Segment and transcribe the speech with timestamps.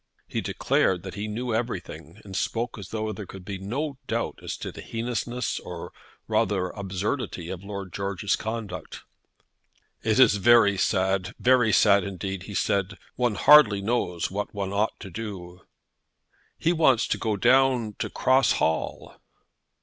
[0.27, 4.39] He declared that he knew everything, and spoke as though there could be no doubt
[4.41, 5.93] as to the heinousness, or
[6.27, 9.03] rather, absurdity, of Lord George's conduct.
[10.01, 14.99] "It is very sad, very sad, indeed," he said; "one hardly knows what one ought
[15.01, 15.61] to do."
[16.57, 19.17] "He wants to go down to Cross Hall."